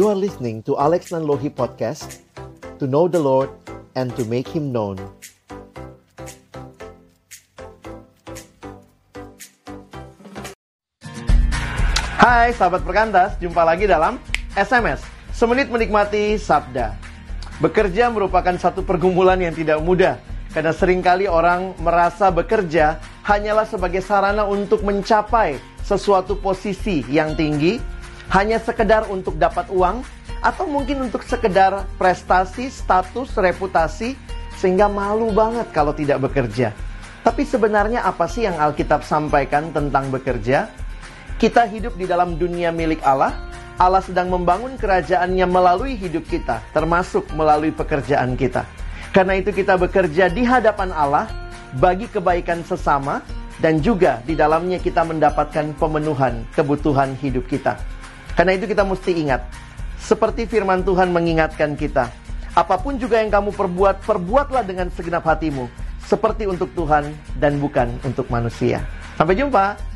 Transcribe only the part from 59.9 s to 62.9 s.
seperti firman Tuhan mengingatkan kita, apa